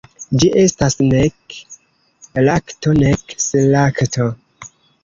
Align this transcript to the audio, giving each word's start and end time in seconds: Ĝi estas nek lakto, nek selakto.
Ĝi 0.43 0.47
estas 0.61 0.97
nek 1.03 1.57
lakto, 2.49 2.99
nek 3.05 3.39
selakto. 3.49 4.33